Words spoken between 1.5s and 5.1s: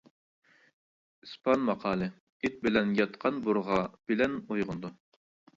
ماقالى-ئىت بىلەن ياتقان بۇرغا بىلەن ئويغىنىدۇ.